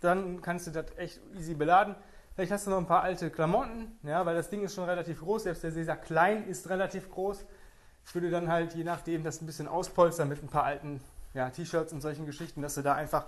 Dann 0.02 0.42
kannst 0.42 0.68
du 0.68 0.72
das 0.72 0.86
echt 0.98 1.22
easy 1.36 1.54
beladen. 1.54 1.96
Vielleicht 2.34 2.52
hast 2.52 2.66
du 2.66 2.72
noch 2.72 2.78
ein 2.78 2.88
paar 2.88 3.04
alte 3.04 3.30
Klamotten, 3.30 4.00
ja, 4.04 4.26
weil 4.26 4.36
das 4.36 4.50
Ding 4.50 4.64
ist 4.64 4.74
schon 4.74 4.86
relativ 4.86 5.22
groß. 5.22 5.44
Selbst 5.44 5.64
der 5.64 5.72
Caesar 5.72 5.98
klein 5.98 6.48
ist 6.48 6.70
relativ 6.70 7.12
groß. 7.12 7.46
Ich 8.06 8.16
würde 8.16 8.32
dann 8.32 8.48
halt, 8.48 8.74
je 8.74 8.84
nachdem, 8.84 9.24
das 9.24 9.42
ein 9.42 9.46
bisschen 9.46 9.68
auspolstern 9.68 10.28
mit 10.28 10.42
ein 10.42 10.48
paar 10.48 10.64
alten 10.64 11.02
ja, 11.34 11.50
T-Shirts 11.50 11.94
und 11.94 12.02
solchen 12.02 12.26
Geschichten, 12.26 12.62
dass 12.62 12.76
du 12.76 12.82
da 12.82 12.96
einfach, 12.96 13.26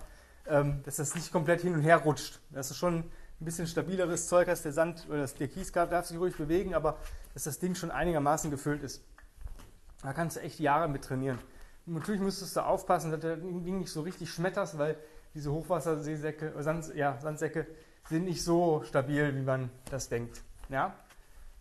ähm, 0.48 0.82
dass 0.84 0.96
das 0.96 1.16
nicht 1.16 1.32
komplett 1.32 1.62
hin 1.62 1.76
und 1.76 1.82
her 1.82 1.98
rutscht. 1.98 2.40
Das 2.50 2.72
ist 2.72 2.78
schon 2.78 3.04
ein 3.42 3.46
bisschen 3.46 3.68
stabileres 3.68 4.28
Zeug 4.28 4.48
als 4.48 4.62
der 4.62 4.74
Sand 4.74 5.08
oder 5.10 5.26
der 5.26 5.48
Kiesgrab 5.48 5.90
darf 5.90 6.06
sich 6.06 6.18
ruhig 6.18 6.36
bewegen, 6.36 6.74
aber 6.74 6.98
dass 7.34 7.44
das 7.44 7.60
Ding 7.60 7.76
schon 7.76 7.92
einigermaßen 7.92 8.52
gefüllt 8.52 8.84
ist. 8.84 9.04
Da 10.02 10.14
kannst 10.14 10.38
du 10.38 10.42
echt 10.42 10.60
Jahre 10.60 10.88
mit 10.88 11.04
trainieren. 11.04 11.40
Und 11.86 11.94
natürlich 11.96 12.22
müsstest 12.22 12.56
du 12.56 12.62
aufpassen, 12.62 13.12
dass 13.12 13.20
du 13.20 13.36
das 13.36 13.40
Ding 13.40 13.80
nicht 13.80 13.92
so 13.92 14.02
richtig 14.02 14.30
schmetterst, 14.30 14.78
weil 14.78 14.98
diese 15.34 15.52
Hochwasserseesäcke, 15.52 16.54
Sand, 16.62 16.94
ja, 16.96 17.20
Sandsäcke, 17.20 17.68
sind 18.10 18.26
nicht 18.26 18.44
so 18.44 18.84
stabil, 18.84 19.36
wie 19.36 19.42
man 19.42 19.70
das 19.90 20.10
denkt. 20.10 20.42
Ja? 20.70 20.94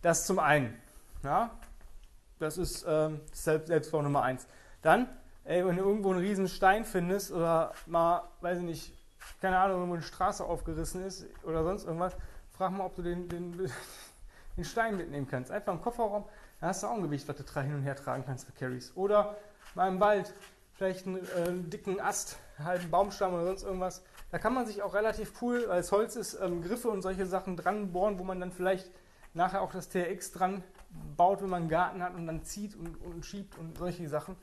Das 0.01 0.25
zum 0.25 0.39
einen. 0.39 0.77
Ja? 1.23 1.51
Das 2.39 2.57
ist 2.57 2.85
ähm, 2.87 3.21
Selbstbau 3.31 4.01
Nummer 4.01 4.23
eins. 4.23 4.45
Dann, 4.81 5.07
ey, 5.45 5.65
wenn 5.65 5.77
du 5.77 5.83
irgendwo 5.83 6.11
einen 6.11 6.19
riesen 6.19 6.47
Stein 6.47 6.85
findest 6.85 7.31
oder 7.31 7.73
mal, 7.85 8.23
weiß 8.41 8.59
ich 8.59 8.65
nicht, 8.65 8.93
keine 9.41 9.57
Ahnung, 9.57 9.77
irgendwo 9.77 9.95
eine 9.95 10.03
Straße 10.03 10.43
aufgerissen 10.43 11.05
ist 11.05 11.25
oder 11.43 11.63
sonst 11.63 11.85
irgendwas, 11.85 12.15
frag 12.51 12.71
mal, 12.71 12.85
ob 12.85 12.95
du 12.95 13.01
den, 13.01 13.27
den, 13.29 13.57
den 14.57 14.65
Stein 14.65 14.97
mitnehmen 14.97 15.27
kannst. 15.27 15.51
Einfach 15.51 15.73
im 15.73 15.81
Kofferraum, 15.81 16.25
da 16.61 16.67
hast 16.67 16.83
du 16.83 16.87
auch 16.87 16.95
ein 16.95 17.01
Gewicht, 17.01 17.27
was 17.27 17.37
du 17.37 17.61
hin 17.61 17.75
und 17.75 17.83
her 17.83 17.95
tragen 17.95 18.23
kannst 18.25 18.45
für 18.45 18.51
Carries. 18.53 18.91
Oder 18.95 19.35
mal 19.75 19.87
im 19.87 19.99
Wald, 19.99 20.33
vielleicht 20.73 21.07
einen, 21.07 21.17
äh, 21.17 21.69
dicken 21.69 21.99
Ast, 21.99 22.37
einen 22.57 22.67
halben 22.67 22.89
Baumstamm 22.89 23.33
oder 23.33 23.45
sonst 23.45 23.63
irgendwas 23.63 24.03
da 24.33 24.39
kann 24.39 24.55
man 24.55 24.65
sich 24.65 24.81
auch 24.81 24.95
relativ 24.95 25.31
cool, 25.43 25.65
weil 25.67 25.79
es 25.79 25.91
Holz 25.91 26.15
ist, 26.15 26.33
ähm, 26.41 26.63
Griffe 26.63 26.89
und 26.89 27.03
solche 27.03 27.27
Sachen 27.27 27.55
dran 27.55 27.91
bohren, 27.91 28.17
wo 28.17 28.23
man 28.23 28.39
dann 28.39 28.51
vielleicht 28.51 28.89
nachher 29.35 29.61
auch 29.61 29.71
das 29.71 29.89
TRX 29.89 30.31
dran 30.31 30.63
baut, 31.15 31.43
wenn 31.43 31.49
man 31.49 31.61
einen 31.61 31.69
Garten 31.69 32.01
hat 32.01 32.15
und 32.15 32.25
dann 32.25 32.43
zieht 32.43 32.75
und, 32.75 32.95
und 32.95 33.27
schiebt 33.27 33.59
und 33.59 33.77
solche 33.77 34.09
Sachen. 34.09 34.35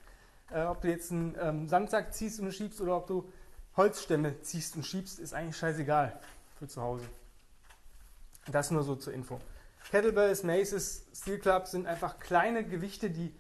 Äh, 0.53 0.63
ob 0.63 0.81
du 0.81 0.89
jetzt 0.89 1.11
einen 1.11 1.37
ähm, 1.41 1.67
Sandsack 1.67 2.15
ziehst 2.15 2.39
und 2.39 2.55
schiebst 2.55 2.81
oder 2.81 2.99
ob 2.99 3.09
du 3.09 3.33
Holzstämme 3.81 4.43
ziehst 4.43 4.77
und 4.77 4.85
schiebst, 4.85 5.19
ist 5.19 5.33
eigentlich 5.33 5.57
scheißegal 5.57 6.21
für 6.59 6.69
zu 6.69 6.83
Hause. 6.83 7.07
Das 8.53 8.71
nur 8.71 8.83
so 8.83 8.95
zur 8.95 9.15
Info. 9.15 9.41
Kettlebells, 9.91 10.43
Maces, 10.43 11.07
Steel 11.15 11.39
Clubs 11.39 11.71
sind 11.71 11.87
einfach 11.87 12.19
kleine 12.19 12.63
Gewichte, 12.63 13.09
die 13.09 13.35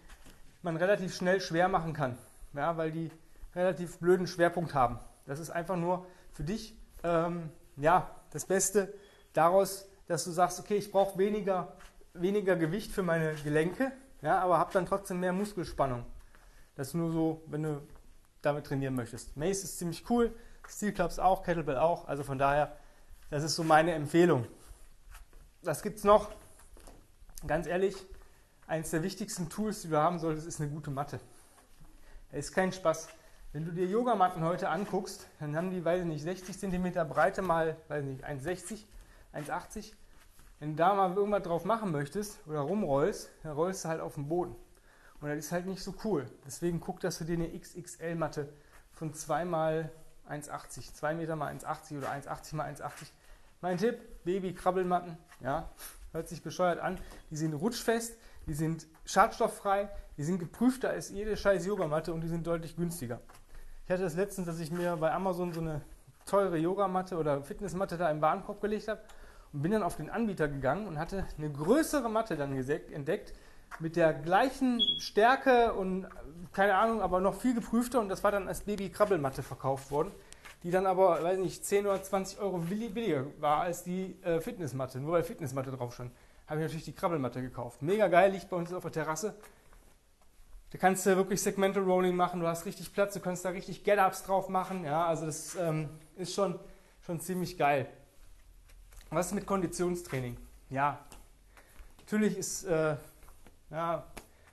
man 0.62 0.78
relativ 0.78 1.14
schnell 1.14 1.42
schwer 1.42 1.68
machen 1.68 1.92
kann, 1.92 2.16
ja, 2.54 2.78
weil 2.78 2.90
die 2.90 3.10
relativ 3.54 3.98
blöden 3.98 4.26
Schwerpunkt 4.26 4.72
haben. 4.72 4.98
Das 5.26 5.40
ist 5.40 5.50
einfach 5.50 5.76
nur 5.76 6.06
für 6.32 6.42
dich 6.42 6.74
ähm, 7.02 7.50
ja, 7.76 8.10
das 8.30 8.46
Beste 8.46 8.94
daraus, 9.34 9.90
dass 10.06 10.24
du 10.24 10.30
sagst, 10.30 10.58
okay, 10.58 10.76
ich 10.76 10.90
brauche 10.90 11.18
weniger, 11.18 11.76
weniger 12.14 12.56
Gewicht 12.56 12.92
für 12.92 13.02
meine 13.02 13.34
Gelenke, 13.44 13.92
ja, 14.22 14.38
aber 14.40 14.56
habe 14.56 14.72
dann 14.72 14.86
trotzdem 14.86 15.20
mehr 15.20 15.34
Muskelspannung. 15.34 16.06
Das 16.76 16.88
ist 16.88 16.94
nur 16.94 17.12
so, 17.12 17.42
wenn 17.46 17.62
du 17.62 17.82
damit 18.42 18.66
trainieren 18.66 18.94
möchtest. 18.94 19.36
Mace 19.36 19.64
ist 19.64 19.78
ziemlich 19.78 20.08
cool, 20.10 20.34
Steel 20.68 20.92
Clubs 20.92 21.18
auch, 21.18 21.42
Kettlebell 21.42 21.78
auch, 21.78 22.08
also 22.08 22.22
von 22.22 22.38
daher, 22.38 22.76
das 23.30 23.42
ist 23.42 23.56
so 23.56 23.64
meine 23.64 23.92
Empfehlung. 23.92 24.46
Was 25.62 25.82
gibt 25.82 25.98
es 25.98 26.04
noch? 26.04 26.30
Ganz 27.46 27.66
ehrlich, 27.66 27.96
eines 28.66 28.90
der 28.90 29.02
wichtigsten 29.02 29.48
Tools, 29.48 29.82
die 29.82 29.88
du 29.88 29.96
haben 29.98 30.18
solltest, 30.18 30.46
ist 30.46 30.60
eine 30.60 30.70
gute 30.70 30.90
Matte. 30.90 31.20
Es 32.30 32.46
ist 32.46 32.54
kein 32.54 32.72
Spaß. 32.72 33.08
Wenn 33.52 33.64
du 33.64 33.72
dir 33.72 33.86
Yogamatten 33.86 34.44
heute 34.44 34.68
anguckst, 34.68 35.26
dann 35.40 35.56
haben 35.56 35.70
die, 35.70 35.84
weiß 35.84 36.02
ich 36.02 36.06
nicht, 36.06 36.22
60 36.22 36.56
cm 36.56 36.92
Breite 37.08 37.42
mal, 37.42 37.76
weiß 37.88 38.04
nicht, 38.04 38.24
1,60, 38.24 38.84
1,80. 39.34 39.92
Wenn 40.60 40.70
du 40.70 40.76
da 40.76 40.94
mal 40.94 41.12
irgendwas 41.16 41.42
drauf 41.42 41.64
machen 41.64 41.90
möchtest 41.90 42.38
oder 42.46 42.60
rumrollst, 42.60 43.30
dann 43.42 43.52
rollst 43.52 43.84
du 43.84 43.88
halt 43.88 44.00
auf 44.00 44.14
den 44.14 44.28
Boden. 44.28 44.54
Und 45.20 45.28
das 45.28 45.38
ist 45.38 45.52
halt 45.52 45.66
nicht 45.66 45.82
so 45.82 45.94
cool. 46.04 46.26
Deswegen 46.46 46.80
guck, 46.80 47.00
dass 47.00 47.18
du 47.18 47.24
dir 47.24 47.34
eine 47.34 47.48
XXL-Matte 47.48 48.48
von 48.92 49.12
2 49.12 49.44
mal 49.44 49.90
1,80, 50.28 50.94
2 50.94 51.14
Meter 51.14 51.36
mal 51.36 51.52
1,80 51.54 51.98
oder 51.98 52.10
1,80 52.10 52.54
mal 52.56 52.72
1,80. 52.72 52.90
Mein 53.60 53.76
Tipp, 53.76 53.98
Baby-Krabbelmatten, 54.24 55.18
ja, 55.40 55.68
hört 56.12 56.28
sich 56.28 56.42
bescheuert 56.42 56.78
an. 56.78 56.98
Die 57.30 57.36
sind 57.36 57.52
rutschfest, 57.52 58.16
die 58.46 58.54
sind 58.54 58.86
schadstofffrei, 59.04 59.90
die 60.16 60.24
sind 60.24 60.38
geprüfter 60.38 60.90
als 60.90 61.10
jede 61.10 61.36
scheiß 61.36 61.66
Yogamatte 61.66 62.14
und 62.14 62.22
die 62.22 62.28
sind 62.28 62.46
deutlich 62.46 62.76
günstiger. 62.76 63.20
Ich 63.84 63.90
hatte 63.90 64.02
das 64.02 64.14
letztens, 64.14 64.46
dass 64.46 64.60
ich 64.60 64.70
mir 64.70 64.96
bei 64.96 65.12
Amazon 65.12 65.52
so 65.52 65.60
eine 65.60 65.82
teure 66.24 66.56
Yogamatte 66.56 67.16
oder 67.16 67.42
Fitnessmatte 67.42 67.98
da 67.98 68.10
im 68.10 68.20
Warenkorb 68.22 68.60
gelegt 68.60 68.88
habe 68.88 69.00
und 69.52 69.62
bin 69.62 69.72
dann 69.72 69.82
auf 69.82 69.96
den 69.96 70.10
Anbieter 70.10 70.48
gegangen 70.48 70.86
und 70.86 70.98
hatte 70.98 71.26
eine 71.36 71.50
größere 71.50 72.08
Matte 72.08 72.36
dann 72.36 72.56
entdeckt, 72.56 73.32
mit 73.78 73.96
der 73.96 74.12
gleichen 74.12 74.80
Stärke 74.98 75.72
und 75.72 76.06
keine 76.52 76.74
Ahnung, 76.74 77.00
aber 77.00 77.20
noch 77.20 77.40
viel 77.40 77.54
geprüfter 77.54 78.00
und 78.00 78.08
das 78.08 78.24
war 78.24 78.32
dann 78.32 78.48
als 78.48 78.62
Baby-Krabbelmatte 78.62 79.42
verkauft 79.42 79.90
worden, 79.90 80.10
die 80.62 80.70
dann 80.70 80.86
aber, 80.86 81.22
weiß 81.22 81.38
nicht, 81.38 81.64
10 81.64 81.86
oder 81.86 82.02
20 82.02 82.40
Euro 82.40 82.58
billiger 82.58 83.26
war 83.38 83.60
als 83.62 83.84
die 83.84 84.16
äh, 84.22 84.40
Fitnessmatte, 84.40 84.98
nur 84.98 85.12
weil 85.12 85.22
Fitnessmatte 85.22 85.70
drauf 85.70 85.94
stand. 85.94 86.10
Habe 86.46 86.60
ich 86.60 86.64
natürlich 86.64 86.84
die 86.84 86.92
Krabbelmatte 86.92 87.40
gekauft. 87.40 87.80
Mega 87.80 88.08
geil, 88.08 88.32
liegt 88.32 88.50
bei 88.50 88.56
uns 88.56 88.72
auf 88.72 88.82
der 88.82 88.92
Terrasse. 88.92 89.34
Da 90.70 90.78
kannst 90.78 91.06
du 91.06 91.16
wirklich 91.16 91.40
Segmental 91.42 91.82
Rolling 91.82 92.14
machen, 92.14 92.40
du 92.40 92.46
hast 92.46 92.66
richtig 92.66 92.92
Platz, 92.92 93.14
du 93.14 93.20
kannst 93.20 93.44
da 93.44 93.50
richtig 93.50 93.82
Get-Ups 93.84 94.24
drauf 94.24 94.48
machen. 94.48 94.84
Ja, 94.84 95.06
also 95.06 95.26
das 95.26 95.56
ähm, 95.56 95.88
ist 96.16 96.34
schon, 96.34 96.58
schon 97.00 97.20
ziemlich 97.20 97.56
geil. 97.56 97.88
Was 99.10 99.26
ist 99.26 99.32
mit 99.32 99.46
Konditionstraining? 99.46 100.36
Ja, 100.68 101.00
natürlich 101.98 102.38
ist 102.38 102.64
äh, 102.64 102.96
ja, 103.70 104.06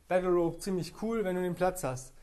Battle 0.07 0.29
Rope 0.29 0.59
ziemlich 0.59 0.93
cool, 1.01 1.23
wenn 1.23 1.35
du 1.35 1.41
den 1.41 1.55
Platz 1.55 1.83
hast. 1.83 2.13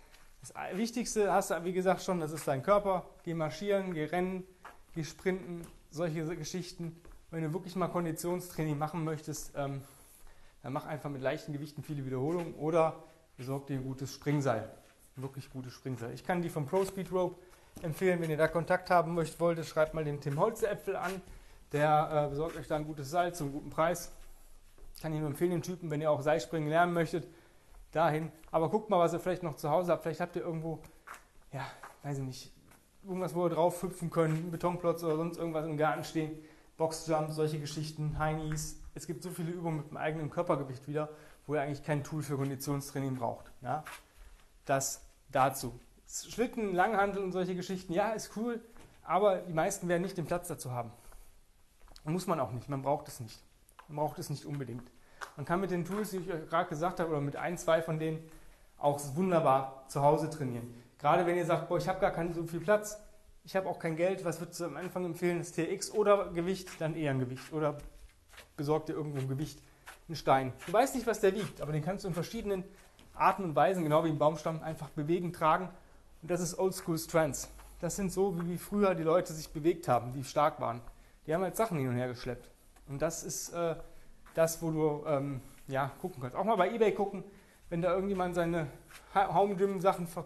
Das 0.40 0.52
Wichtigste 0.76 1.32
hast 1.32 1.50
du, 1.50 1.64
wie 1.64 1.72
gesagt, 1.72 2.02
schon, 2.02 2.20
das 2.20 2.32
ist 2.32 2.46
dein 2.46 2.62
Körper. 2.62 3.06
Geh 3.22 3.34
marschieren, 3.34 3.94
geh 3.94 4.04
rennen, 4.04 4.44
geh 4.94 5.04
sprinten, 5.04 5.66
solche 5.90 6.24
Geschichten. 6.36 7.00
Wenn 7.30 7.42
du 7.42 7.52
wirklich 7.52 7.76
mal 7.76 7.88
Konditionstraining 7.88 8.78
machen 8.78 9.04
möchtest, 9.04 9.52
ähm, 9.56 9.82
dann 10.62 10.72
mach 10.72 10.86
einfach 10.86 11.10
mit 11.10 11.22
leichten 11.22 11.52
Gewichten 11.52 11.82
viele 11.82 12.04
Wiederholungen 12.04 12.54
oder 12.54 13.02
besorg 13.36 13.66
dir 13.66 13.78
ein 13.78 13.84
gutes 13.84 14.12
Springseil. 14.12 14.70
Ein 15.16 15.22
wirklich 15.22 15.50
gutes 15.50 15.72
Springseil. 15.72 16.12
Ich 16.14 16.24
kann 16.24 16.42
die 16.42 16.48
vom 16.48 16.66
Pro 16.66 16.84
Speed 16.84 17.10
Rope 17.12 17.40
empfehlen. 17.82 18.20
Wenn 18.20 18.30
ihr 18.30 18.36
da 18.36 18.48
Kontakt 18.48 18.90
haben 18.90 19.14
möchtet, 19.14 19.40
wollt, 19.40 19.64
schreibt 19.64 19.94
mal 19.94 20.04
den 20.04 20.20
Tim 20.20 20.38
Holzeäpfel 20.38 20.96
an. 20.96 21.20
Der 21.72 22.26
äh, 22.26 22.30
besorgt 22.30 22.56
euch 22.56 22.68
da 22.68 22.76
ein 22.76 22.84
gutes 22.84 23.10
Seil 23.10 23.34
zum 23.34 23.52
guten 23.52 23.70
Preis. 23.70 24.12
Kann 25.00 25.12
ich 25.12 25.20
nur 25.20 25.28
empfehlen, 25.28 25.50
den 25.50 25.62
Typen, 25.62 25.90
wenn 25.90 26.00
ihr 26.00 26.10
auch 26.10 26.22
Seilspringen 26.22 26.68
lernen 26.68 26.92
möchtet, 26.92 27.26
dahin. 27.92 28.30
Aber 28.50 28.68
guckt 28.70 28.90
mal, 28.90 28.98
was 28.98 29.12
ihr 29.12 29.20
vielleicht 29.20 29.42
noch 29.42 29.56
zu 29.56 29.70
Hause 29.70 29.92
habt. 29.92 30.02
Vielleicht 30.02 30.20
habt 30.20 30.36
ihr 30.36 30.42
irgendwo, 30.42 30.80
ja, 31.52 31.66
weiß 32.02 32.18
ich 32.18 32.24
nicht, 32.24 32.52
irgendwas, 33.04 33.34
wo 33.34 33.46
ihr 33.46 33.50
drauf 33.50 33.82
hüpfen 33.82 34.10
könnt, 34.10 34.34
einen 34.34 34.50
Betonplotz 34.50 35.02
oder 35.02 35.16
sonst 35.16 35.36
irgendwas 35.36 35.66
im 35.66 35.76
Garten 35.76 36.04
stehen. 36.04 36.38
Boxjump, 36.76 37.30
solche 37.30 37.60
Geschichten, 37.60 38.18
Heinis. 38.18 38.80
Es 38.94 39.06
gibt 39.06 39.22
so 39.22 39.30
viele 39.30 39.52
Übungen 39.52 39.78
mit 39.78 39.90
dem 39.90 39.96
eigenen 39.96 40.30
Körpergewicht 40.30 40.88
wieder, 40.88 41.08
wo 41.46 41.54
ihr 41.54 41.62
eigentlich 41.62 41.84
kein 41.84 42.02
Tool 42.02 42.22
für 42.22 42.36
Konditionstraining 42.36 43.16
braucht. 43.16 43.50
Ja? 43.62 43.84
Das 44.64 45.02
dazu. 45.30 45.78
Schlitten, 46.06 46.74
Langhandel 46.74 47.22
und 47.22 47.32
solche 47.32 47.54
Geschichten, 47.54 47.92
ja, 47.92 48.12
ist 48.12 48.36
cool, 48.36 48.60
aber 49.04 49.38
die 49.38 49.52
meisten 49.52 49.88
werden 49.88 50.02
nicht 50.02 50.16
den 50.16 50.26
Platz 50.26 50.48
dazu 50.48 50.70
haben. 50.72 50.90
Muss 52.04 52.26
man 52.26 52.38
auch 52.40 52.52
nicht, 52.52 52.68
man 52.68 52.82
braucht 52.82 53.08
es 53.08 53.20
nicht. 53.20 53.40
Man 53.88 53.96
braucht 53.96 54.18
es 54.18 54.30
nicht 54.30 54.44
unbedingt. 54.44 54.90
Man 55.36 55.46
kann 55.46 55.60
mit 55.60 55.70
den 55.70 55.84
Tools, 55.84 56.10
die 56.10 56.18
ich 56.18 56.32
euch 56.32 56.48
gerade 56.48 56.68
gesagt 56.68 57.00
habe, 57.00 57.10
oder 57.10 57.20
mit 57.20 57.36
ein, 57.36 57.58
zwei 57.58 57.82
von 57.82 57.98
denen 57.98 58.18
auch 58.78 59.00
wunderbar 59.14 59.84
zu 59.88 60.02
Hause 60.02 60.30
trainieren. 60.30 60.74
Gerade 60.98 61.26
wenn 61.26 61.36
ihr 61.36 61.46
sagt, 61.46 61.68
boah, 61.68 61.78
ich 61.78 61.88
habe 61.88 62.00
gar 62.00 62.10
keinen 62.10 62.34
so 62.34 62.44
viel 62.44 62.60
Platz, 62.60 62.98
ich 63.44 63.54
habe 63.56 63.68
auch 63.68 63.78
kein 63.78 63.96
Geld, 63.96 64.24
was 64.24 64.40
würdest 64.40 64.60
du 64.60 64.64
am 64.64 64.76
Anfang 64.76 65.04
empfehlen? 65.04 65.38
Das 65.38 65.52
TX 65.52 65.92
oder 65.92 66.30
Gewicht? 66.32 66.68
Dann 66.80 66.94
eher 66.94 67.10
ein 67.10 67.18
Gewicht. 67.18 67.52
Oder 67.52 67.76
besorgt 68.56 68.88
dir 68.88 68.94
irgendwo 68.94 69.18
ein 69.18 69.28
Gewicht, 69.28 69.60
einen 70.08 70.16
Stein. 70.16 70.52
Du 70.66 70.72
weißt 70.72 70.94
nicht, 70.94 71.06
was 71.06 71.20
der 71.20 71.34
wiegt, 71.34 71.60
aber 71.60 71.72
den 71.72 71.84
kannst 71.84 72.04
du 72.04 72.08
in 72.08 72.14
verschiedenen 72.14 72.64
Arten 73.14 73.44
und 73.44 73.54
Weisen, 73.54 73.84
genau 73.84 74.04
wie 74.04 74.08
im 74.08 74.18
Baumstamm, 74.18 74.62
einfach 74.62 74.88
bewegen, 74.90 75.32
tragen. 75.32 75.68
Und 76.22 76.30
das 76.30 76.40
ist 76.40 76.58
Oldschool 76.58 76.98
Strands. 76.98 77.50
Das 77.80 77.96
sind 77.96 78.10
so, 78.10 78.34
wie 78.46 78.56
früher 78.56 78.94
die 78.94 79.02
Leute 79.02 79.34
sich 79.34 79.50
bewegt 79.50 79.88
haben, 79.88 80.12
die 80.12 80.24
stark 80.24 80.58
waren. 80.60 80.80
Die 81.26 81.34
haben 81.34 81.42
halt 81.42 81.56
Sachen 81.56 81.78
hin 81.78 81.88
und 81.88 81.96
her 81.96 82.08
geschleppt. 82.08 82.50
Und 82.88 83.00
das 83.00 83.24
ist 83.24 83.50
äh, 83.50 83.76
das, 84.34 84.60
wo 84.62 84.70
du 84.70 85.04
ähm, 85.06 85.40
ja, 85.68 85.90
gucken 86.00 86.20
kannst. 86.22 86.36
Auch 86.36 86.44
mal 86.44 86.56
bei 86.56 86.70
Ebay 86.70 86.92
gucken, 86.92 87.24
wenn 87.70 87.82
da 87.82 87.94
irgendjemand 87.94 88.34
seine 88.34 88.66
Home 89.14 89.56
Gym 89.56 89.80
Sachen 89.80 90.06
ver 90.06 90.24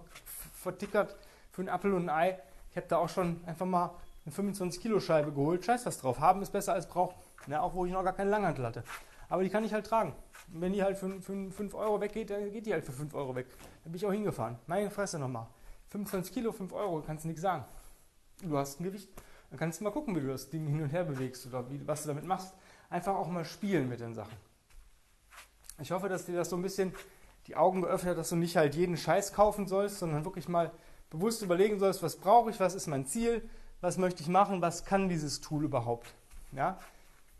vertickert 0.54 1.14
für 1.52 1.62
einen 1.62 1.68
Apfel 1.68 1.94
und 1.94 2.08
ein 2.08 2.10
Ei. 2.10 2.38
Ich 2.70 2.76
habe 2.76 2.86
da 2.88 2.96
auch 2.96 3.08
schon 3.08 3.40
einfach 3.46 3.64
mal 3.64 3.94
eine 4.24 4.34
25 4.34 4.82
Kilo 4.82 4.98
Scheibe 4.98 5.30
geholt. 5.32 5.64
Scheiß 5.64 5.86
was 5.86 5.98
drauf. 5.98 6.18
Haben 6.18 6.42
ist 6.42 6.50
besser 6.50 6.72
als 6.72 6.86
brauchen. 6.86 7.14
Ja, 7.46 7.60
auch 7.60 7.74
wo 7.74 7.86
ich 7.86 7.92
noch 7.92 8.02
gar 8.02 8.12
keinen 8.12 8.30
Langhantel 8.30 8.66
hatte. 8.66 8.82
Aber 9.28 9.42
die 9.42 9.50
kann 9.50 9.64
ich 9.64 9.72
halt 9.72 9.86
tragen. 9.86 10.14
Und 10.52 10.60
wenn 10.60 10.72
die 10.72 10.82
halt 10.82 10.98
für 10.98 11.20
5 11.20 11.74
Euro 11.74 12.00
weggeht, 12.00 12.30
dann 12.30 12.50
geht 12.50 12.66
die 12.66 12.72
halt 12.72 12.84
für 12.84 12.92
5 12.92 13.14
Euro 13.14 13.36
weg. 13.36 13.46
Da 13.84 13.90
bin 13.90 13.94
ich 13.94 14.04
auch 14.04 14.12
hingefahren. 14.12 14.58
Meine 14.66 14.90
Fresse 14.90 15.18
nochmal. 15.18 15.46
25 15.90 16.34
Kilo, 16.34 16.52
5 16.52 16.72
Euro, 16.72 17.02
kannst 17.06 17.24
du 17.24 17.28
nichts 17.28 17.42
sagen. 17.42 17.64
Du 18.42 18.56
hast 18.56 18.80
ein 18.80 18.84
Gewicht. 18.84 19.08
Dann 19.50 19.58
kannst 19.58 19.80
du 19.80 19.84
mal 19.84 19.90
gucken, 19.90 20.14
wie 20.14 20.20
du 20.20 20.28
das 20.28 20.50
Ding 20.50 20.66
hin 20.66 20.82
und 20.82 20.90
her 20.90 21.04
bewegst 21.04 21.46
oder 21.46 21.70
wie, 21.70 21.86
was 21.86 22.02
du 22.02 22.08
damit 22.08 22.24
machst. 22.24 22.54
Einfach 22.90 23.14
auch 23.14 23.28
mal 23.28 23.44
spielen 23.44 23.88
mit 23.88 24.00
den 24.00 24.14
Sachen. 24.14 24.36
Ich 25.80 25.90
hoffe, 25.90 26.08
dass 26.08 26.26
dir 26.26 26.36
das 26.36 26.50
so 26.50 26.56
ein 26.56 26.62
bisschen 26.62 26.92
die 27.46 27.56
Augen 27.56 27.82
geöffnet 27.82 28.10
hat, 28.10 28.18
dass 28.18 28.28
du 28.28 28.36
nicht 28.36 28.56
halt 28.56 28.74
jeden 28.74 28.96
Scheiß 28.96 29.32
kaufen 29.32 29.66
sollst, 29.66 29.98
sondern 29.98 30.24
wirklich 30.24 30.48
mal 30.48 30.70
bewusst 31.08 31.42
überlegen 31.42 31.78
sollst, 31.78 32.02
was 32.02 32.16
brauche 32.16 32.50
ich, 32.50 32.60
was 32.60 32.74
ist 32.74 32.86
mein 32.86 33.06
Ziel, 33.06 33.48
was 33.80 33.96
möchte 33.96 34.22
ich 34.22 34.28
machen, 34.28 34.60
was 34.60 34.84
kann 34.84 35.08
dieses 35.08 35.40
Tool 35.40 35.64
überhaupt. 35.64 36.14
Ja? 36.52 36.78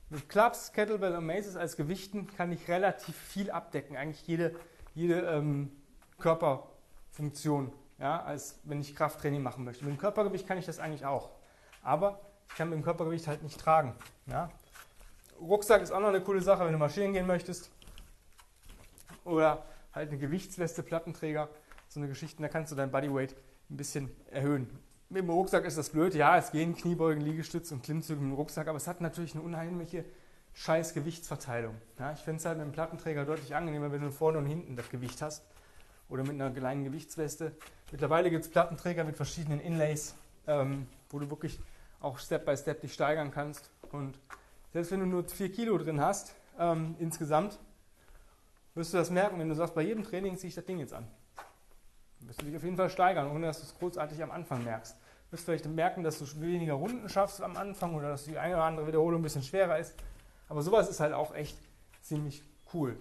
Mit 0.09 0.29
Clubs, 0.29 0.73
Kettlebell 0.73 1.15
und 1.15 1.27
Maces 1.27 1.57
als 1.57 1.77
Gewichten 1.77 2.27
kann 2.37 2.53
ich 2.53 2.69
relativ 2.69 3.17
viel 3.17 3.51
abdecken, 3.51 3.97
eigentlich 3.97 4.27
jede, 4.27 4.55
jede 4.95 5.21
ähm, 5.21 5.71
Körperfunktion, 6.19 7.73
ja, 7.99 8.23
als 8.23 8.59
wenn 8.65 8.81
ich 8.81 8.97
Krafttraining 8.97 9.43
machen 9.43 9.65
möchte. 9.65 9.85
Mit 9.85 9.95
dem 9.95 10.01
Körpergewicht 10.01 10.47
kann 10.47 10.57
ich 10.57 10.65
das 10.65 10.79
eigentlich 10.79 11.05
auch 11.05 11.29
aber 11.89 12.21
ich 12.51 12.57
kann 12.57 12.69
mit 12.69 12.79
dem 12.79 12.85
Körpergewicht 12.85 13.27
halt 13.27 13.43
nicht 13.43 13.59
tragen. 13.59 13.95
Ja? 14.27 14.51
Rucksack 15.41 15.81
ist 15.81 15.91
auch 15.91 16.01
noch 16.01 16.09
eine 16.09 16.21
coole 16.21 16.43
Sache, 16.43 16.65
wenn 16.65 16.73
du 16.73 16.79
marschieren 16.79 17.15
gehen 17.15 17.27
möchtest. 17.27 17.71
Oder 19.25 19.65
halt 19.95 20.11
eine 20.11 20.19
Gewichtsweste, 20.19 20.83
Plattenträger, 20.83 21.49
so 21.89 22.01
eine 22.01 22.09
Geschichte, 22.09 22.43
da 22.43 22.49
kannst 22.49 22.71
du 22.73 22.77
dein 22.77 22.91
Bodyweight 22.91 23.35
ein 23.71 23.77
bisschen 23.77 24.11
erhöhen. 24.31 24.69
Mit 25.09 25.23
dem 25.23 25.31
Rucksack 25.31 25.65
ist 25.65 25.79
das 25.79 25.89
blöd, 25.89 26.15
ja, 26.15 26.37
es 26.37 26.51
gehen 26.51 26.77
Kniebeugen, 26.77 27.23
Liegestütz 27.23 27.73
und 27.73 27.83
Klimmzüge 27.83 28.21
mit 28.21 28.33
dem 28.33 28.37
Rucksack, 28.37 28.69
aber 28.69 28.77
es 28.77 28.87
hat 28.87 29.01
natürlich 29.01 29.35
eine 29.35 29.43
unheimliche 29.43 30.05
scheiß 30.53 30.93
Gewichtsverteilung. 30.93 31.75
Ja, 31.99 32.13
ich 32.13 32.21
finde 32.21 32.41
es 32.41 32.45
halt 32.45 32.59
mit 32.59 32.67
dem 32.67 32.73
Plattenträger 32.73 33.25
deutlich 33.25 33.55
angenehmer, 33.55 33.91
wenn 33.93 34.03
du 34.03 34.11
vorne 34.11 34.37
und 34.37 34.47
hinten 34.47 34.77
das 34.77 34.91
Gewicht 34.91 35.23
hast. 35.23 35.43
Oder 36.11 36.23
mit 36.23 36.33
einer 36.33 36.51
kleinen 36.51 36.85
Gewichtsweste. 36.85 37.53
Mittlerweile 37.91 38.31
gibt 38.31 38.45
es 38.45 38.51
Plattenträger 38.51 39.05
mit 39.05 39.17
verschiedenen 39.17 39.61
Inlays, 39.61 40.15
ähm, 40.47 40.87
wo 41.11 41.19
du 41.19 41.31
wirklich 41.31 41.59
auch 42.01 42.19
Step 42.19 42.45
by 42.45 42.57
Step 42.57 42.81
dich 42.81 42.93
steigern 42.95 43.31
kannst. 43.31 43.71
Und 43.93 44.19
selbst 44.73 44.91
wenn 44.93 45.01
du 45.01 45.07
nur 45.07 45.25
4 45.25 45.53
Kilo 45.53 45.79
drin 45.79 46.01
hast, 46.01 46.35
ähm, 46.59 46.97
insgesamt, 46.99 47.59
wirst 48.75 48.93
du 48.93 48.99
das 48.99 49.11
merken, 49.11 49.39
wenn 49.39 49.49
du 49.49 49.55
sagst, 49.55 49.75
bei 49.75 49.83
jedem 49.83 50.05
Training 50.05 50.37
ziehe 50.37 50.49
ich 50.49 50.55
das 50.55 50.65
Ding 50.65 50.79
jetzt 50.79 50.93
an. 50.93 51.07
Dann 52.19 52.29
wirst 52.29 52.41
du 52.41 52.47
dich 52.47 52.57
auf 52.57 52.65
jeden 52.65 52.77
Fall 52.77 52.91
steigern, 52.91 53.31
ohne 53.31 53.47
dass 53.47 53.61
du 53.61 53.67
es 53.67 53.79
großartig 53.79 54.23
am 54.23 54.31
Anfang 54.31 54.65
merkst. 54.65 54.95
Du 54.95 55.33
wirst 55.33 55.45
vielleicht 55.45 55.67
merken, 55.67 56.03
dass 56.03 56.19
du 56.19 56.41
weniger 56.41 56.75
Runden 56.75 57.09
schaffst 57.09 57.43
am 57.43 57.57
Anfang 57.57 57.95
oder 57.95 58.11
dass 58.11 58.25
die 58.25 58.39
eine 58.39 58.55
oder 58.55 58.65
andere 58.65 58.87
Wiederholung 58.87 59.21
ein 59.21 59.23
bisschen 59.23 59.43
schwerer 59.43 59.79
ist. 59.79 59.95
Aber 60.49 60.63
sowas 60.63 60.89
ist 60.89 61.01
halt 61.01 61.13
auch 61.13 61.35
echt 61.35 61.59
ziemlich 62.03 62.43
cool. 62.73 62.97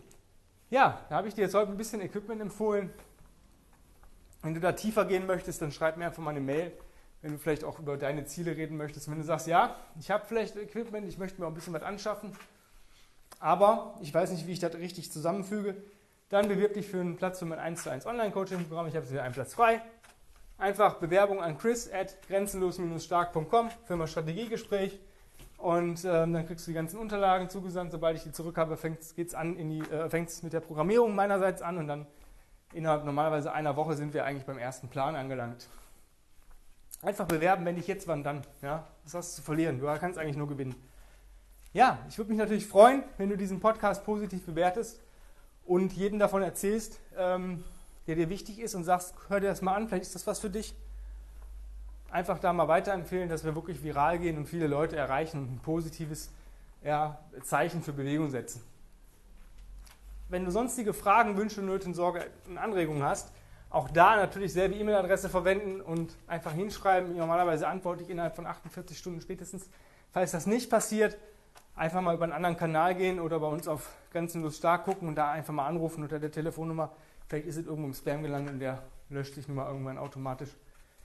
Ja, 0.70 1.00
da 1.10 1.16
habe 1.16 1.28
ich 1.30 1.36
dir 1.36 1.42
jetzt 1.42 1.54
heute 1.54 1.72
ein 1.72 1.78
bisschen 1.78 2.02
Equipment 2.02 2.42
empfohlen. 2.42 2.90
Wenn 4.42 4.54
du 4.54 4.60
da 4.60 4.74
tiefer 4.74 5.06
gehen 5.06 5.26
möchtest, 5.26 5.62
dann 5.62 5.72
schreib 5.72 5.98
mir 5.98 6.06
einfach 6.06 6.22
mal 6.22 6.32
eine 6.32 6.42
Mail 6.42 6.74
wenn 7.22 7.32
du 7.32 7.38
vielleicht 7.38 7.64
auch 7.64 7.80
über 7.80 7.98
deine 7.98 8.26
Ziele 8.26 8.56
reden 8.56 8.78
möchtest, 8.78 9.10
wenn 9.10 9.18
du 9.18 9.24
sagst, 9.24 9.48
ja, 9.48 9.76
ich 10.00 10.12
habe 10.12 10.26
vielleicht 10.26 10.56
Equipment, 10.56 11.08
ich 11.08 11.18
möchte 11.18 11.40
mir 11.40 11.48
auch 11.48 11.52
ein 11.52 11.56
bisschen 11.56 11.74
was 11.74 11.84
anschaffen, 11.84 12.32
aber 13.40 13.96
ich 14.02 14.14
weiß 14.14 14.32
nicht, 14.32 14.48
wie 14.48 14.54
ich 14.54 14.60
das 14.60 14.76
richtig 14.76 15.12
zusammenfüge, 15.12 15.76
dann 16.30 16.48
bewirb 16.48 16.74
dich 16.74 16.88
für 16.88 17.00
einen 17.00 17.16
Platz 17.16 17.40
für 17.40 17.46
mein 17.46 17.60
1 17.60 17.84
zu 17.84 17.90
1 17.90 18.06
Online-Coaching-Programm. 18.06 18.88
Ich 18.88 18.96
habe 18.96 19.10
wieder 19.10 19.24
einen 19.24 19.34
Platz 19.34 19.54
frei. 19.54 19.82
Einfach 20.58 20.96
Bewerbung 20.96 21.42
an 21.42 21.58
chris 21.58 21.90
at 21.92 22.18
grenzenlos-stark.com 22.28 23.70
für 23.86 23.96
mein 23.96 24.08
Strategiegespräch. 24.08 25.00
Und 25.58 26.04
ähm, 26.06 26.34
dann 26.34 26.46
kriegst 26.46 26.68
du 26.68 26.72
die 26.72 26.76
ganzen 26.76 27.00
Unterlagen 27.00 27.50
zugesandt. 27.50 27.92
Sobald 27.92 28.18
ich 28.18 28.24
die 28.24 28.32
zurück 28.32 28.58
habe, 28.58 28.76
fängt 28.78 29.00
es 29.00 29.14
äh, 29.14 30.44
mit 30.44 30.54
der 30.54 30.60
Programmierung 30.60 31.16
meinerseits 31.16 31.62
an 31.62 31.78
und 31.78 31.88
dann 31.88 32.06
innerhalb 32.74 33.06
normalerweise 33.06 33.54
einer 33.54 33.76
Woche 33.76 33.96
sind 33.96 34.14
wir 34.14 34.26
eigentlich 34.26 34.46
beim 34.46 34.58
ersten 34.58 34.88
Plan 34.90 35.16
angelangt. 35.16 35.68
Einfach 37.02 37.28
bewerben, 37.28 37.66
wenn 37.66 37.76
nicht 37.76 37.88
jetzt, 37.88 38.08
wann 38.08 38.24
dann. 38.24 38.42
Ja? 38.62 38.88
Was 39.04 39.14
hast 39.14 39.32
du 39.32 39.36
zu 39.38 39.42
verlieren? 39.44 39.80
Du 39.80 39.86
kannst 40.00 40.18
eigentlich 40.18 40.38
nur 40.38 40.48
gewinnen. 40.48 40.76
Ja, 41.74 42.00
ich 42.10 42.18
würde 42.18 42.32
mich 42.32 42.40
natürlich 42.40 42.66
freuen, 42.66 43.04
wenn 43.18 43.30
du 43.30 43.38
diesen 43.38 43.60
Podcast 43.60 44.04
positiv 44.04 44.46
bewertest 44.46 45.00
und 45.66 45.94
jedem 45.94 46.18
davon 46.18 46.42
erzählst, 46.42 47.00
ähm, 47.18 47.64
der 48.08 48.16
dir 48.16 48.30
wichtig 48.30 48.60
ist 48.60 48.74
und 48.74 48.84
sagst, 48.84 49.14
hör 49.28 49.40
dir 49.40 49.48
das 49.48 49.62
mal 49.62 49.76
an, 49.76 49.88
vielleicht 49.88 50.06
ist 50.06 50.16
das 50.16 50.26
was 50.26 50.40
für 50.40 50.50
dich. 50.50 50.74
Einfach 52.10 52.40
da 52.40 52.54
mal 52.54 52.68
weiterempfehlen, 52.68 53.30
dass 53.30 53.44
wir 53.44 53.54
wirklich 53.54 53.84
viral 53.84 54.18
gehen 54.18 54.38
und 54.38 54.48
viele 54.48 54.66
Leute 54.68 54.96
erreichen 54.96 55.40
und 55.40 55.56
ein 55.56 55.60
positives 55.60 56.32
ja, 56.84 57.20
Zeichen 57.44 57.84
für 57.84 57.94
Bewegung 57.94 58.30
setzen. 58.30 58.64
Wenn 60.30 60.46
du 60.46 60.52
sonstige 60.52 60.94
Fragen, 60.94 61.38
Wünsche, 61.38 61.62
Nöte, 61.62 61.94
Sorge 61.94 62.28
und 62.48 62.58
Anregungen 62.58 63.04
hast, 63.04 63.32
auch 63.70 63.90
da 63.90 64.16
natürlich 64.16 64.54
selbe 64.54 64.76
E-Mail-Adresse 64.76 65.30
verwenden 65.30 65.82
und 65.82 66.16
einfach 66.28 66.54
hinschreiben. 66.54 67.18
Normalerweise 67.18 67.68
antworte 67.68 68.04
ich 68.04 68.10
innerhalb 68.10 68.36
von 68.36 68.46
48 68.46 68.98
Stunden 68.98 69.22
spätestens. 69.22 69.70
Falls 70.12 70.32
das 70.32 70.46
nicht 70.48 70.70
passiert, 70.70 71.18
einfach 71.76 72.02
mal 72.02 72.16
über 72.16 72.24
einen 72.24 72.34
anderen 72.34 72.58
Kanal 72.58 72.96
gehen 72.96 73.20
oder 73.20 73.40
bei 73.40 73.48
uns 73.48 73.68
auf 73.68 73.90
Grenzenlos 74.12 74.58
Stark 74.58 74.86
gucken 74.86 75.08
und 75.08 75.16
da 75.16 75.32
einfach 75.32 75.54
mal 75.54 75.68
anrufen 75.68 76.04
unter 76.04 76.20
der 76.20 76.32
Telefonnummer. 76.32 76.92
Vielleicht 77.28 77.48
ist 77.48 77.58
es 77.58 77.66
irgendwo 77.66 77.88
im 77.88 77.94
Spam 77.94 78.24
gelandet 78.24 78.54
und 78.54 78.60
der 78.60 78.84
löscht 79.10 79.36
sich 79.36 79.48
nun 79.48 79.58
mal 79.58 79.68
irgendwann 79.68 79.98
automatisch. 79.98 80.50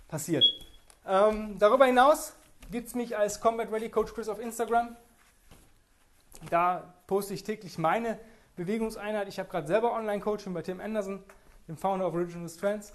Passiert. 0.08 0.44
Ähm, 1.06 1.58
darüber 1.58 1.86
hinaus 1.86 2.34
gibt 2.70 2.88
es 2.88 2.94
mich 2.94 3.16
als 3.16 3.40
Combat 3.40 3.72
Ready 3.72 3.88
Coach 3.88 4.14
Chris 4.14 4.28
auf 4.28 4.40
Instagram. 4.40 4.96
Da 6.48 6.94
poste 7.06 7.34
ich 7.34 7.42
täglich 7.42 7.78
meine 7.78 8.18
Bewegungseinheit. 8.56 9.28
Ich 9.28 9.38
habe 9.38 9.48
gerade 9.48 9.66
selber 9.66 9.92
Online-Coaching 9.92 10.54
bei 10.54 10.62
Tim 10.62 10.80
Anderson, 10.80 11.22
dem 11.68 11.76
Founder 11.76 12.06
of 12.06 12.14
Original 12.14 12.48
Strengths. 12.48 12.92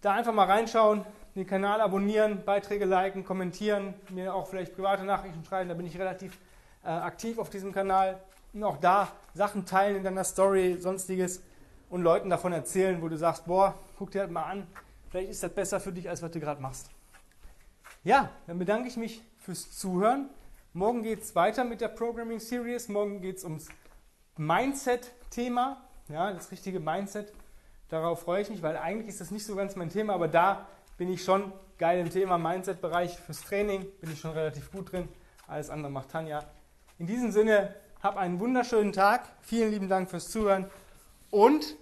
Da 0.00 0.12
einfach 0.12 0.32
mal 0.32 0.46
reinschauen, 0.46 1.04
den 1.34 1.46
Kanal 1.46 1.80
abonnieren, 1.80 2.44
Beiträge 2.44 2.84
liken, 2.84 3.24
kommentieren, 3.24 3.94
mir 4.10 4.34
auch 4.34 4.46
vielleicht 4.46 4.74
private 4.74 5.04
Nachrichten 5.04 5.44
schreiben. 5.44 5.68
Da 5.68 5.74
bin 5.74 5.86
ich 5.86 5.98
relativ 5.98 6.38
äh, 6.84 6.88
aktiv 6.88 7.38
auf 7.38 7.50
diesem 7.50 7.72
Kanal. 7.72 8.20
Und 8.52 8.62
auch 8.62 8.76
da 8.76 9.08
Sachen 9.32 9.66
teilen 9.66 9.96
in 9.96 10.04
deiner 10.04 10.24
Story, 10.24 10.76
sonstiges 10.78 11.42
und 11.90 12.02
Leuten 12.02 12.30
davon 12.30 12.52
erzählen, 12.52 13.00
wo 13.02 13.08
du 13.08 13.16
sagst, 13.16 13.46
boah, 13.46 13.74
guck 13.98 14.10
dir 14.10 14.22
das 14.22 14.30
mal 14.30 14.44
an, 14.44 14.66
vielleicht 15.10 15.30
ist 15.30 15.42
das 15.42 15.52
besser 15.52 15.80
für 15.80 15.92
dich, 15.92 16.08
als 16.08 16.22
was 16.22 16.30
du 16.30 16.40
gerade 16.40 16.60
machst. 16.60 16.90
Ja, 18.04 18.30
dann 18.46 18.58
bedanke 18.58 18.88
ich 18.88 18.96
mich 18.96 19.22
fürs 19.38 19.76
Zuhören. 19.76 20.28
Morgen 20.72 21.02
geht 21.02 21.22
es 21.22 21.34
weiter 21.34 21.64
mit 21.64 21.80
der 21.80 21.88
Programming 21.88 22.40
Series. 22.40 22.88
Morgen 22.88 23.20
geht 23.20 23.38
es 23.38 23.44
ums 23.44 23.68
Mindset-Thema, 24.36 25.80
ja, 26.08 26.32
das 26.32 26.50
richtige 26.50 26.80
Mindset. 26.80 27.32
Darauf 27.88 28.22
freue 28.22 28.42
ich 28.42 28.50
mich, 28.50 28.62
weil 28.62 28.76
eigentlich 28.76 29.08
ist 29.08 29.20
das 29.20 29.30
nicht 29.30 29.46
so 29.46 29.54
ganz 29.54 29.76
mein 29.76 29.90
Thema, 29.90 30.14
aber 30.14 30.28
da 30.28 30.66
bin 30.96 31.12
ich 31.12 31.24
schon 31.24 31.52
geil 31.78 32.00
im 32.00 32.10
Thema 32.10 32.38
Mindset-Bereich 32.38 33.18
fürs 33.18 33.42
Training, 33.42 33.86
bin 34.00 34.12
ich 34.12 34.20
schon 34.20 34.32
relativ 34.32 34.70
gut 34.72 34.92
drin. 34.92 35.08
Alles 35.46 35.70
andere 35.70 35.90
macht 35.90 36.10
Tanja. 36.10 36.44
In 36.98 37.06
diesem 37.06 37.30
Sinne, 37.32 37.74
hab 38.02 38.16
einen 38.16 38.38
wunderschönen 38.40 38.92
Tag. 38.92 39.28
Vielen 39.40 39.70
lieben 39.70 39.88
Dank 39.88 40.10
fürs 40.10 40.30
Zuhören 40.30 40.70
und 41.30 41.76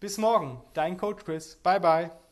bis 0.00 0.18
morgen. 0.18 0.60
Dein 0.74 0.96
Coach 0.96 1.24
Chris. 1.24 1.56
Bye 1.56 1.80
bye. 1.80 2.27